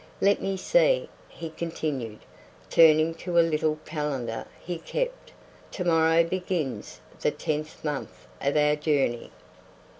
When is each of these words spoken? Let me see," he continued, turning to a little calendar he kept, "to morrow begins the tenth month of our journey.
Let 0.19 0.41
me 0.41 0.57
see," 0.57 1.09
he 1.29 1.51
continued, 1.51 2.21
turning 2.71 3.13
to 3.21 3.37
a 3.37 3.41
little 3.47 3.77
calendar 3.85 4.47
he 4.59 4.79
kept, 4.79 5.31
"to 5.73 5.83
morrow 5.85 6.23
begins 6.23 6.99
the 7.19 7.29
tenth 7.29 7.85
month 7.85 8.25
of 8.41 8.57
our 8.57 8.75
journey. 8.75 9.29